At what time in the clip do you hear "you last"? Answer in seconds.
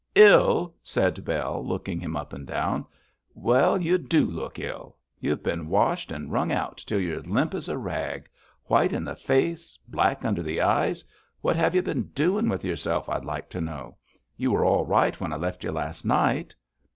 15.63-16.03